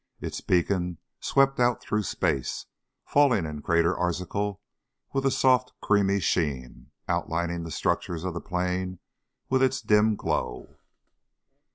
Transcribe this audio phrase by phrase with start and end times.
[0.19, 2.65] Its beacon swept out through space,
[3.05, 4.59] falling in Crater Arzachel
[5.13, 8.97] with a soft creamy sheen, outlining the structures of the plain
[9.47, 10.79] with its dim glow.